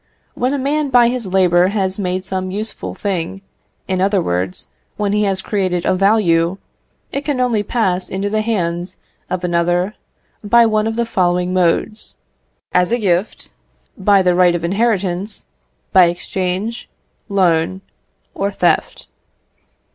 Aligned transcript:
When 0.33 0.51
a 0.51 0.57
man 0.57 0.89
by 0.89 1.09
his 1.09 1.27
labour 1.27 1.67
has 1.67 1.99
made 1.99 2.25
some 2.25 2.49
useful 2.49 2.95
thing 2.95 3.43
in 3.87 4.01
other 4.01 4.19
words, 4.19 4.65
when 4.97 5.13
he 5.13 5.25
has 5.25 5.43
created 5.43 5.85
a 5.85 5.93
value 5.93 6.57
it 7.11 7.23
can 7.23 7.39
only 7.39 7.61
pass 7.61 8.09
into 8.09 8.27
the 8.27 8.41
hands 8.41 8.97
of 9.29 9.43
another 9.43 9.93
by 10.43 10.65
one 10.65 10.87
of 10.87 10.95
the 10.95 11.05
following 11.05 11.53
modes 11.53 12.15
as 12.71 12.91
a 12.91 12.97
gift, 12.97 13.51
by 13.95 14.23
the 14.23 14.33
right 14.33 14.55
of 14.55 14.63
inheritance, 14.63 15.45
by 15.93 16.05
exchange, 16.05 16.89
loan, 17.29 17.81
or 18.33 18.51
theft. 18.51 19.07